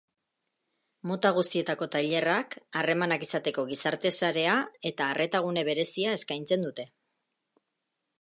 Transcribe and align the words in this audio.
Mota 1.09 1.31
guztietako 1.33 1.87
tailerrak, 1.95 2.55
harremanak 2.81 3.25
izateko 3.25 3.65
gizarte 3.73 4.13
sarea 4.21 4.55
eta 4.93 5.11
arreta-gune 5.11 5.65
berezia 5.69 6.15
eskaintzen 6.21 6.67
dute. 6.69 6.87